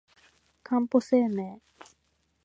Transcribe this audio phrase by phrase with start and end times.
[0.63, 1.61] かんぽ生命